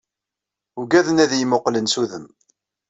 [0.81, 2.25] Ugaden ad iyi-mmuqqlen s udem.